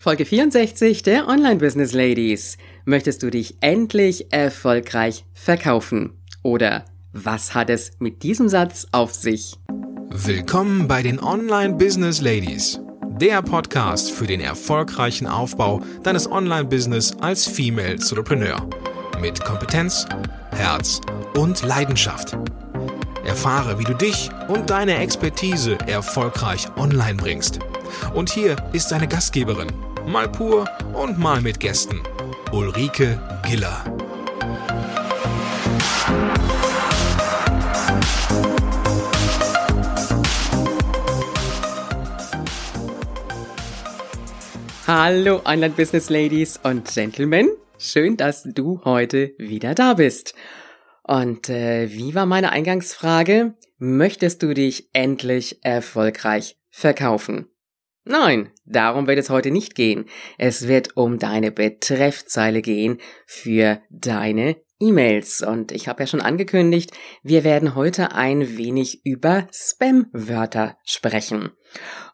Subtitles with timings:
[0.00, 2.56] Folge 64 der Online Business Ladies.
[2.84, 6.12] Möchtest du dich endlich erfolgreich verkaufen?
[6.44, 9.56] Oder was hat es mit diesem Satz auf sich?
[10.10, 12.78] Willkommen bei den Online Business Ladies,
[13.20, 18.70] der Podcast für den erfolgreichen Aufbau deines Online-Business als Female Entrepreneur.
[19.20, 20.06] Mit Kompetenz,
[20.52, 21.00] Herz
[21.34, 22.38] und Leidenschaft.
[23.24, 27.58] Erfahre, wie du dich und deine Expertise erfolgreich online bringst.
[28.14, 29.68] Und hier ist deine Gastgeberin,
[30.08, 32.00] mal pur und mal mit Gästen.
[32.52, 33.84] Ulrike Giller.
[44.86, 47.50] Hallo Online Business Ladies und Gentlemen.
[47.78, 50.34] Schön, dass du heute wieder da bist.
[51.02, 53.54] Und äh, wie war meine Eingangsfrage?
[53.76, 57.48] Möchtest du dich endlich erfolgreich verkaufen?
[58.04, 60.06] Nein, darum wird es heute nicht gehen.
[60.38, 65.42] Es wird um deine Betreffzeile gehen für deine E-Mails.
[65.42, 71.50] Und ich habe ja schon angekündigt, wir werden heute ein wenig über Spam-Wörter sprechen.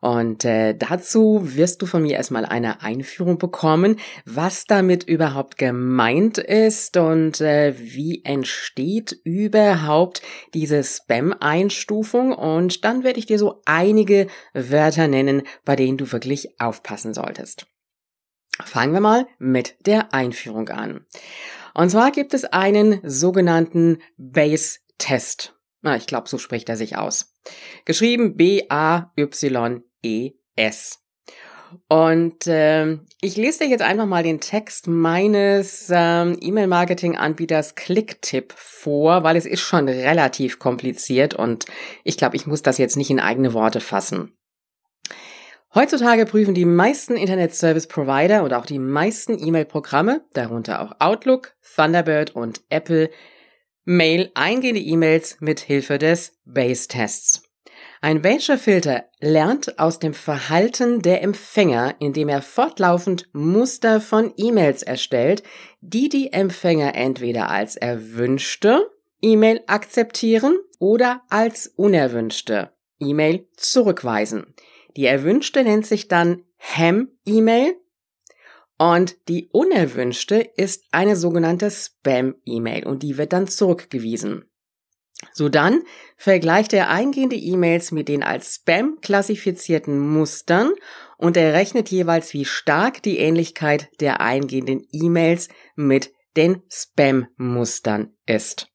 [0.00, 6.38] Und äh, dazu wirst du von mir erstmal eine Einführung bekommen, was damit überhaupt gemeint
[6.38, 10.22] ist und äh, wie entsteht überhaupt
[10.54, 12.32] diese Spam-Einstufung.
[12.32, 17.66] Und dann werde ich dir so einige Wörter nennen, bei denen du wirklich aufpassen solltest.
[18.62, 21.06] Fangen wir mal mit der Einführung an.
[21.75, 25.55] Und zwar gibt es einen sogenannten Base-Test.
[25.83, 27.34] Na, ich glaube, so spricht er sich aus.
[27.84, 29.11] Geschrieben B-A-Y-E-S.
[31.89, 39.25] Und äh, ich lese dir jetzt einfach mal den Text meines ähm, E-Mail-Marketing-Anbieters Clicktip vor,
[39.25, 41.67] weil es ist schon relativ kompliziert und
[42.05, 44.36] ich glaube, ich muss das jetzt nicht in eigene Worte fassen.
[45.75, 51.56] Heutzutage prüfen die meisten Internet Service Provider und auch die meisten E-Mail-Programme, darunter auch Outlook,
[51.75, 53.11] Thunderbird und Apple,
[53.84, 57.42] Mail eingehende E-Mails mit Hilfe des Base-Tests.
[58.01, 65.42] Ein Badger-Filter lernt aus dem Verhalten der Empfänger, indem er fortlaufend Muster von E-Mails erstellt,
[65.80, 68.90] die die Empfänger entweder als erwünschte
[69.20, 72.70] E-Mail akzeptieren oder als unerwünschte
[73.01, 74.55] E-Mail zurückweisen.
[74.96, 77.77] Die erwünschte nennt sich dann Ham-E-Mail
[78.78, 84.44] und die unerwünschte ist eine sogenannte Spam-E-Mail und die wird dann zurückgewiesen.
[85.33, 85.83] So dann
[86.16, 90.72] vergleicht er eingehende E-Mails mit den als Spam klassifizierten Mustern
[91.16, 98.73] und er rechnet jeweils, wie stark die Ähnlichkeit der eingehenden E-Mails mit den Spam-Mustern ist.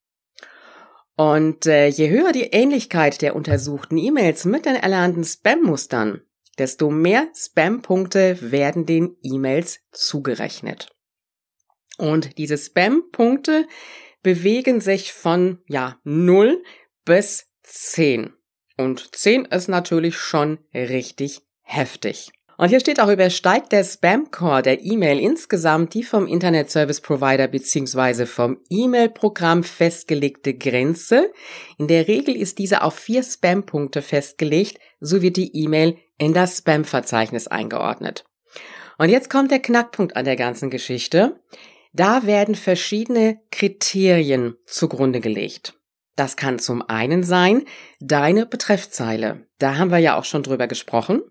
[1.20, 6.22] Und äh, je höher die Ähnlichkeit der untersuchten E-Mails mit den erlernten Spam-Mustern,
[6.56, 10.88] desto mehr Spam-Punkte werden den E-Mails zugerechnet.
[11.98, 13.68] Und diese Spam-Punkte
[14.22, 16.62] bewegen sich von, ja, 0
[17.04, 18.32] bis 10.
[18.78, 22.32] Und 10 ist natürlich schon richtig heftig.
[22.60, 27.48] Und hier steht auch, übersteigt der Spam-Core der E-Mail insgesamt die vom Internet Service Provider
[27.48, 28.26] bzw.
[28.26, 31.32] vom E-Mail-Programm festgelegte Grenze.
[31.78, 36.58] In der Regel ist diese auf vier Spam-Punkte festgelegt, so wird die E-Mail in das
[36.58, 38.26] Spam-Verzeichnis eingeordnet.
[38.98, 41.40] Und jetzt kommt der Knackpunkt an der ganzen Geschichte.
[41.94, 45.80] Da werden verschiedene Kriterien zugrunde gelegt.
[46.14, 47.64] Das kann zum einen sein
[48.00, 49.46] deine Betreffzeile.
[49.58, 51.22] Da haben wir ja auch schon drüber gesprochen.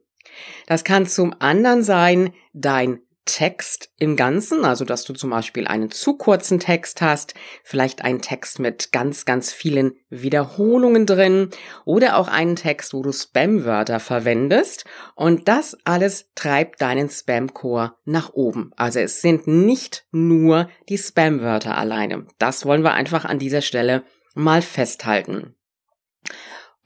[0.68, 5.92] Das kann zum anderen sein dein Text im Ganzen, also dass du zum Beispiel einen
[5.92, 11.50] zu kurzen Text hast, vielleicht einen Text mit ganz, ganz vielen Wiederholungen drin
[11.86, 14.86] oder auch einen Text, wo du Spam-Wörter verwendest
[15.16, 18.72] und das alles treibt deinen Spam-Core nach oben.
[18.76, 22.26] Also es sind nicht nur die Spam-Wörter alleine.
[22.40, 24.04] Das wollen wir einfach an dieser Stelle
[24.34, 25.56] mal festhalten.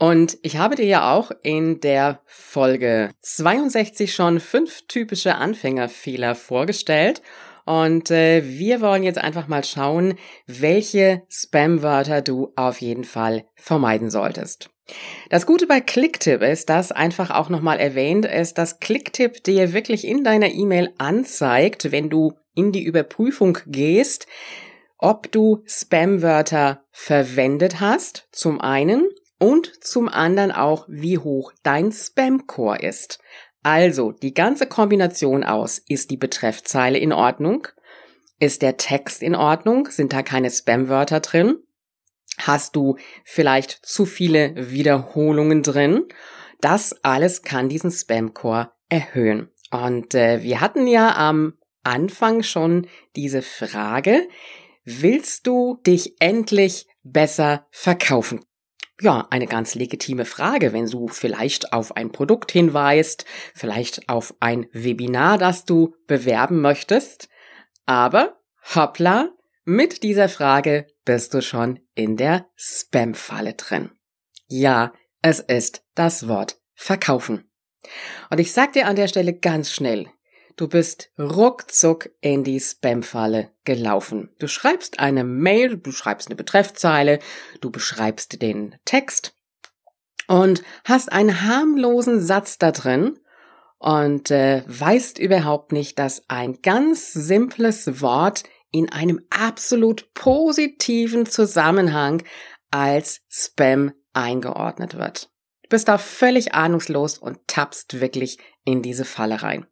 [0.04, 7.22] Und ich habe dir ja auch in der Folge 62 schon fünf typische Anfängerfehler vorgestellt.
[7.64, 14.10] Und äh, wir wollen jetzt einfach mal schauen, welche Spam-Wörter du auf jeden Fall vermeiden
[14.10, 14.68] solltest.
[15.30, 20.06] Das Gute bei Clicktip ist, dass einfach auch nochmal erwähnt ist, dass Clicktip dir wirklich
[20.06, 24.26] in deiner E-Mail anzeigt, wenn du in die Überprüfung gehst,
[24.98, 29.08] ob du Spam-Wörter verwendet hast, zum einen,
[29.44, 33.18] und zum anderen auch, wie hoch dein Spam-Core ist.
[33.62, 37.68] Also die ganze Kombination aus, ist die Betreffzeile in Ordnung?
[38.40, 39.88] Ist der Text in Ordnung?
[39.90, 41.58] Sind da keine Spam-Wörter drin?
[42.38, 46.04] Hast du vielleicht zu viele Wiederholungen drin?
[46.62, 49.50] Das alles kann diesen Spam-Core erhöhen.
[49.70, 51.52] Und äh, wir hatten ja am
[51.82, 54.26] Anfang schon diese Frage,
[54.86, 58.40] willst du dich endlich besser verkaufen?
[59.00, 63.24] Ja, eine ganz legitime Frage, wenn du vielleicht auf ein Produkt hinweist,
[63.54, 67.28] vielleicht auf ein Webinar, das du bewerben möchtest.
[67.86, 68.40] Aber
[68.74, 69.30] hoppla,
[69.64, 73.90] mit dieser Frage bist du schon in der Spam-Falle drin.
[74.46, 74.92] Ja,
[75.22, 77.50] es ist das Wort verkaufen.
[78.30, 80.08] Und ich sag dir an der Stelle ganz schnell,
[80.56, 84.30] du bist ruckzuck in die Spam-Falle gelaufen.
[84.38, 87.18] Du schreibst eine Mail, du schreibst eine Betreffzeile,
[87.60, 89.34] du beschreibst den Text
[90.26, 93.18] und hast einen harmlosen Satz da drin
[93.78, 102.22] und äh, weißt überhaupt nicht, dass ein ganz simples Wort in einem absolut positiven Zusammenhang
[102.70, 105.30] als Spam eingeordnet wird.
[105.62, 109.66] Du bist da völlig ahnungslos und tappst wirklich in diese Falle rein.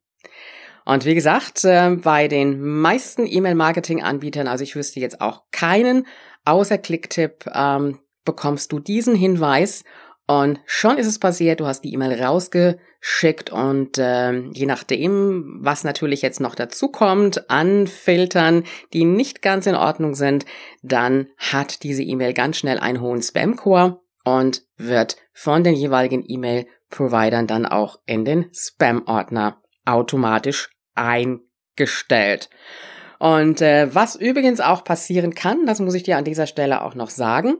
[0.84, 6.06] Und wie gesagt, äh, bei den meisten E-Mail-Marketing-Anbietern, also ich wüsste jetzt auch keinen,
[6.44, 9.84] außer Clicktip, ähm, bekommst du diesen Hinweis.
[10.26, 15.84] Und schon ist es passiert, du hast die E-Mail rausgeschickt und äh, je nachdem, was
[15.84, 20.46] natürlich jetzt noch dazu kommt an Filtern, die nicht ganz in Ordnung sind,
[20.82, 27.48] dann hat diese E-Mail ganz schnell einen hohen Spam-Core und wird von den jeweiligen E-Mail-Providern
[27.48, 32.50] dann auch in den Spam-Ordner automatisch eingestellt.
[33.18, 36.94] Und äh, was übrigens auch passieren kann, das muss ich dir an dieser Stelle auch
[36.94, 37.56] noch sagen,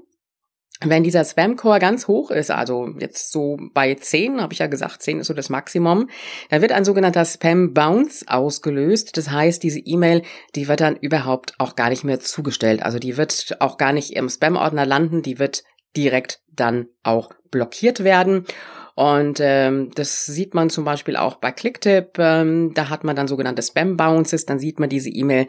[0.85, 5.03] wenn dieser Spam-Core ganz hoch ist, also jetzt so bei 10, habe ich ja gesagt,
[5.03, 6.09] 10 ist so das Maximum,
[6.51, 9.17] da wird ein sogenannter Spam-Bounce ausgelöst.
[9.17, 10.23] Das heißt, diese E-Mail,
[10.55, 12.83] die wird dann überhaupt auch gar nicht mehr zugestellt.
[12.83, 15.63] Also die wird auch gar nicht im Spam-Ordner landen, die wird
[15.97, 18.47] direkt dann auch blockiert werden.
[18.94, 22.19] Und ähm, das sieht man zum Beispiel auch bei Clicktip.
[22.19, 24.44] Ähm, da hat man dann sogenannte Spam Bounces.
[24.44, 25.47] Dann sieht man diese E-Mail,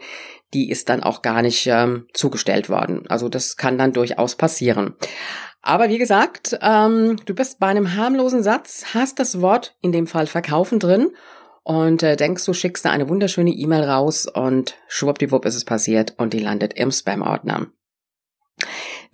[0.54, 3.04] die ist dann auch gar nicht ähm, zugestellt worden.
[3.08, 4.94] Also das kann dann durchaus passieren.
[5.60, 10.06] Aber wie gesagt, ähm, du bist bei einem harmlosen Satz, hast das Wort in dem
[10.06, 11.10] Fall verkaufen drin
[11.62, 16.14] und äh, denkst, du schickst da eine wunderschöne E-Mail raus und schwuppdiwupp ist es passiert
[16.18, 17.68] und die landet im Spam-Ordner.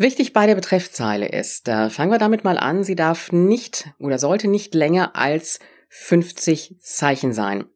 [0.00, 4.18] Wichtig bei der Betreffzeile ist, äh, fangen wir damit mal an, sie darf nicht oder
[4.18, 5.58] sollte nicht länger als
[5.90, 7.66] 50 Zeichen sein.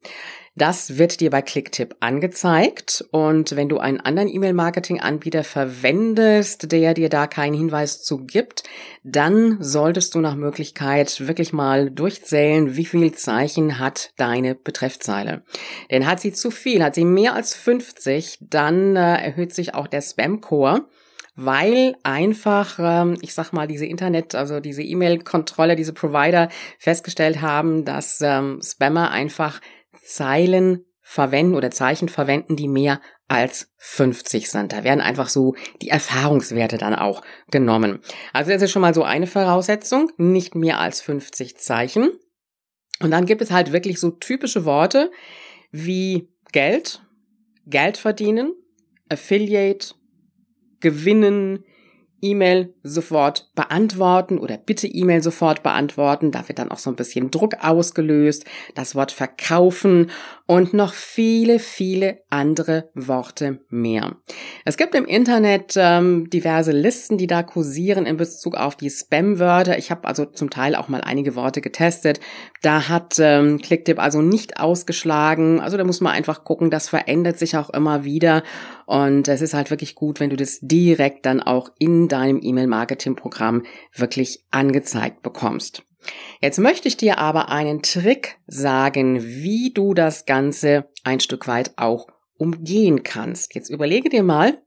[0.54, 7.10] Das wird dir bei Clicktip angezeigt und wenn du einen anderen E-Mail-Marketing-Anbieter verwendest, der dir
[7.10, 8.62] da keinen Hinweis zu gibt,
[9.02, 15.42] dann solltest du nach Möglichkeit wirklich mal durchzählen, wie viel Zeichen hat deine Betreffzeile.
[15.90, 19.88] Denn hat sie zu viel, hat sie mehr als 50, dann äh, erhöht sich auch
[19.88, 20.86] der Spam-Core
[21.36, 26.48] weil einfach, ähm, ich sag mal, diese Internet, also diese E-Mail-Kontrolle, diese Provider
[26.78, 29.60] festgestellt haben, dass ähm, Spammer einfach
[30.04, 34.72] Zeilen verwenden oder Zeichen verwenden, die mehr als 50 sind.
[34.72, 38.00] Da werden einfach so die Erfahrungswerte dann auch genommen.
[38.32, 42.10] Also das ist schon mal so eine Voraussetzung, nicht mehr als 50 Zeichen.
[43.00, 45.10] Und dann gibt es halt wirklich so typische Worte
[45.70, 47.02] wie Geld,
[47.66, 48.52] Geld verdienen,
[49.08, 49.94] Affiliate,
[50.84, 51.64] gewinnen,
[52.24, 56.32] E-Mail sofort beantworten oder bitte E-Mail sofort beantworten.
[56.32, 58.44] Da wird dann auch so ein bisschen Druck ausgelöst.
[58.74, 60.10] Das Wort verkaufen
[60.46, 64.16] und noch viele, viele andere Worte mehr.
[64.64, 69.78] Es gibt im Internet ähm, diverse Listen, die da kursieren in Bezug auf die Spam-Wörter.
[69.78, 72.20] Ich habe also zum Teil auch mal einige Worte getestet.
[72.62, 75.60] Da hat ähm, Clicktip also nicht ausgeschlagen.
[75.60, 78.42] Also da muss man einfach gucken, das verändert sich auch immer wieder.
[78.86, 83.64] Und es ist halt wirklich gut, wenn du das direkt dann auch in deinem E-Mail-Marketing-Programm
[83.92, 85.82] wirklich angezeigt bekommst.
[86.40, 91.72] Jetzt möchte ich dir aber einen Trick sagen, wie du das Ganze ein Stück weit
[91.76, 92.06] auch
[92.36, 93.54] umgehen kannst.
[93.54, 94.62] Jetzt überlege dir mal,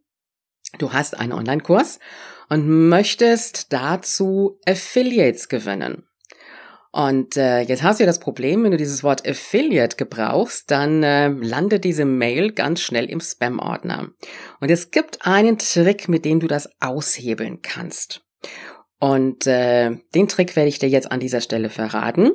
[0.80, 2.00] du hast einen Online-Kurs
[2.50, 6.07] und möchtest dazu Affiliates gewinnen.
[6.92, 11.04] Und äh, jetzt hast du ja das Problem, wenn du dieses Wort Affiliate gebrauchst, dann
[11.04, 14.10] äh, landet diese Mail ganz schnell im Spam-Ordner.
[14.60, 18.22] Und es gibt einen Trick, mit dem du das aushebeln kannst.
[19.00, 22.32] Und äh, den Trick werde ich dir jetzt an dieser Stelle verraten.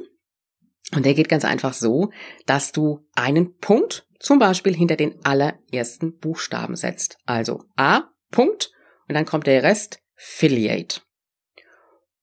[0.94, 2.10] Und der geht ganz einfach so,
[2.46, 7.18] dass du einen Punkt zum Beispiel hinter den allerersten Buchstaben setzt.
[7.26, 8.70] Also A, Punkt,
[9.08, 11.00] und dann kommt der Rest Affiliate.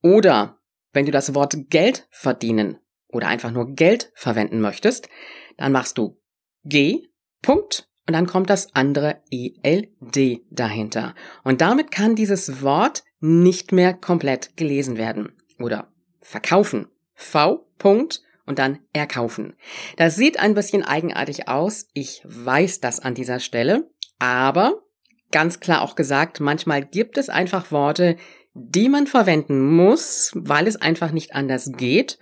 [0.01, 0.58] Oder
[0.93, 5.09] wenn du das Wort Geld verdienen oder einfach nur Geld verwenden möchtest,
[5.57, 6.19] dann machst du
[6.63, 7.07] G,
[7.41, 11.13] Punkt, und dann kommt das andere ELD dahinter.
[11.43, 15.33] Und damit kann dieses Wort nicht mehr komplett gelesen werden.
[15.59, 16.87] Oder verkaufen.
[17.13, 19.55] V, Punkt, und dann erkaufen.
[19.97, 21.87] Das sieht ein bisschen eigenartig aus.
[21.93, 23.87] Ich weiß das an dieser Stelle.
[24.17, 24.81] Aber
[25.29, 28.17] ganz klar auch gesagt, manchmal gibt es einfach Worte,
[28.59, 32.19] die man verwenden muss, weil es einfach nicht anders geht.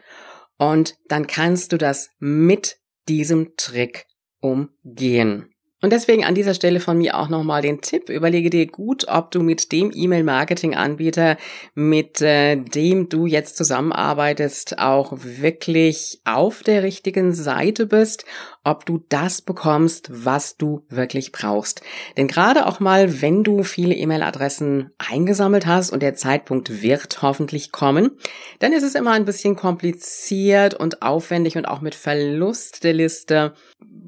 [0.58, 2.78] Und dann kannst du das mit
[3.08, 4.06] diesem Trick
[4.40, 5.54] umgehen.
[5.80, 9.30] Und deswegen an dieser Stelle von mir auch nochmal den Tipp, überlege dir gut, ob
[9.30, 11.38] du mit dem E-Mail-Marketing-Anbieter,
[11.76, 18.26] mit äh, dem du jetzt zusammenarbeitest, auch wirklich auf der richtigen Seite bist,
[18.64, 21.82] ob du das bekommst, was du wirklich brauchst.
[22.18, 27.72] Denn gerade auch mal, wenn du viele E-Mail-Adressen eingesammelt hast und der Zeitpunkt wird hoffentlich
[27.72, 28.18] kommen,
[28.58, 33.54] dann ist es immer ein bisschen kompliziert und aufwendig und auch mit Verlust der Liste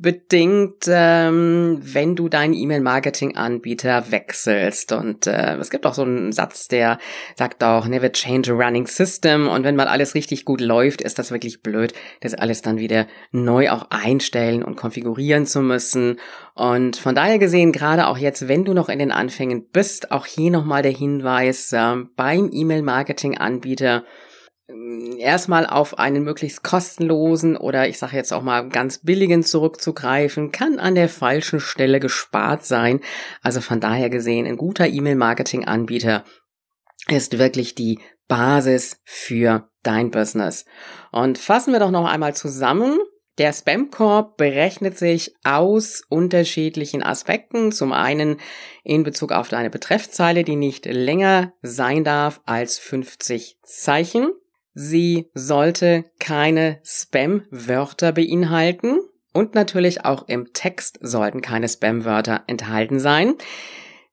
[0.02, 4.92] bedingt, ähm, wenn du deinen E-Mail-Marketing-Anbieter wechselst.
[4.92, 7.00] Und äh, es gibt auch so einen Satz, der
[7.36, 9.48] sagt auch, never change a running system.
[9.48, 13.08] Und wenn mal alles richtig gut läuft, ist das wirklich blöd, das alles dann wieder
[13.32, 16.20] neu auch einstellen und konfigurieren zu müssen.
[16.56, 20.26] Und von daher gesehen, gerade auch jetzt, wenn du noch in den Anfängen bist, auch
[20.26, 24.04] hier nochmal der Hinweis, äh, beim E-Mail-Marketing-Anbieter
[25.18, 30.80] erstmal auf einen möglichst kostenlosen oder ich sage jetzt auch mal ganz billigen zurückzugreifen, kann
[30.80, 33.00] an der falschen Stelle gespart sein.
[33.42, 36.24] Also von daher gesehen, ein guter E-Mail-Marketing-Anbieter
[37.08, 40.66] ist wirklich die Basis für dein Business.
[41.12, 43.00] Und fassen wir doch noch einmal zusammen.
[43.40, 47.72] Der Spam-Korb berechnet sich aus unterschiedlichen Aspekten.
[47.72, 48.38] Zum einen
[48.84, 54.32] in Bezug auf deine Betreffzeile, die nicht länger sein darf als 50 Zeichen.
[54.74, 59.00] Sie sollte keine Spam-Wörter beinhalten
[59.34, 63.36] und natürlich auch im Text sollten keine Spam-Wörter enthalten sein.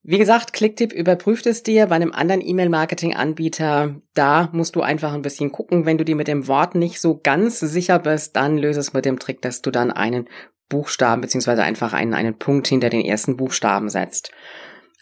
[0.08, 1.86] Wie gesagt, Clicktip überprüft es dir.
[1.86, 5.84] Bei einem anderen E-Mail-Marketing-Anbieter, da musst du einfach ein bisschen gucken.
[5.84, 9.04] Wenn du dir mit dem Wort nicht so ganz sicher bist, dann löse es mit
[9.04, 10.28] dem Trick, dass du dann einen
[10.68, 14.30] Buchstaben beziehungsweise einfach einen, einen Punkt hinter den ersten Buchstaben setzt.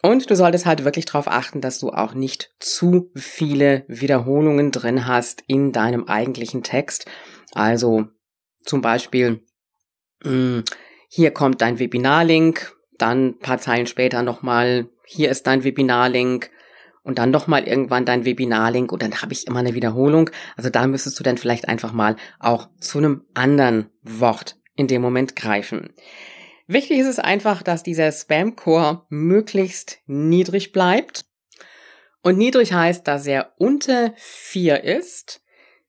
[0.05, 5.07] Und du solltest halt wirklich darauf achten, dass du auch nicht zu viele Wiederholungen drin
[5.07, 7.07] hast in deinem eigentlichen Text.
[7.55, 8.09] Also
[8.67, 9.41] zum Beispiel,
[10.23, 10.63] hm,
[11.09, 16.51] hier kommt dein Webinarlink, dann paar Zeilen später nochmal, hier ist dein Webinarlink
[17.03, 20.29] und dann nochmal irgendwann dein Webinarlink und dann habe ich immer eine Wiederholung.
[20.55, 25.01] Also da müsstest du dann vielleicht einfach mal auch zu einem anderen Wort in dem
[25.01, 25.95] Moment greifen.
[26.67, 31.27] Wichtig ist es einfach, dass dieser Spam-Core möglichst niedrig bleibt.
[32.23, 35.43] Und niedrig heißt, dass er unter vier ist.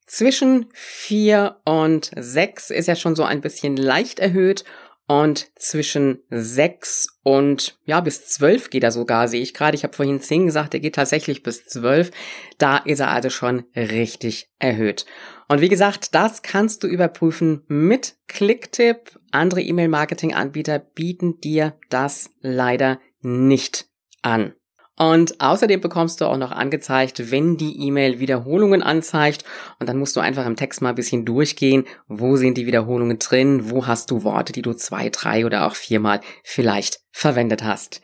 [0.06, 4.66] Zwischen vier und sechs ist er schon so ein bisschen leicht erhöht
[5.08, 9.76] und zwischen sechs und ja bis zwölf geht er sogar, sehe ich gerade.
[9.76, 12.12] Ich habe vorhin zehn gesagt, er geht tatsächlich bis zwölf.
[12.58, 15.06] Da ist er also schon richtig erhöht.
[15.48, 19.20] Und wie gesagt, das kannst du überprüfen mit Clicktip.
[19.32, 23.88] Andere E-Mail-Marketing-Anbieter bieten dir das leider nicht
[24.24, 24.54] an.
[24.98, 29.44] Und außerdem bekommst du auch noch angezeigt, wenn die E-Mail Wiederholungen anzeigt.
[29.80, 31.86] Und dann musst du einfach im Text mal ein bisschen durchgehen.
[32.08, 33.70] Wo sind die Wiederholungen drin?
[33.70, 38.02] Wo hast du Worte, die du zwei, drei oder auch viermal vielleicht verwendet hast?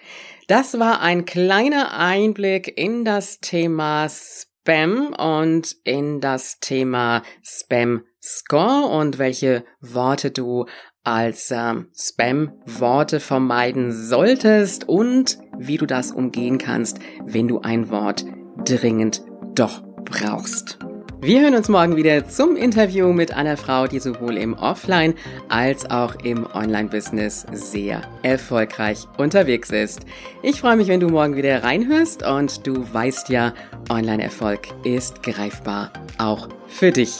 [0.48, 8.88] Das war ein kleiner Einblick in das Thema Spam und in das Thema Spam Score
[8.88, 10.65] und welche Worte du
[11.03, 18.25] als ähm, Spam-Worte vermeiden solltest und wie du das umgehen kannst, wenn du ein Wort
[18.65, 19.24] dringend
[19.55, 20.79] doch brauchst.
[21.24, 25.13] Wir hören uns morgen wieder zum Interview mit einer Frau, die sowohl im Offline-
[25.50, 30.00] als auch im Online-Business sehr erfolgreich unterwegs ist.
[30.41, 33.53] Ich freue mich, wenn du morgen wieder reinhörst und du weißt ja,
[33.91, 37.20] Online-Erfolg ist greifbar, auch für dich.